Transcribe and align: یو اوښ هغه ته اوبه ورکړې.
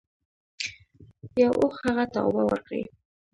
یو 1.41 1.53
اوښ 1.61 1.75
هغه 1.85 2.05
ته 2.11 2.19
اوبه 2.25 2.43
ورکړې. 2.47 2.81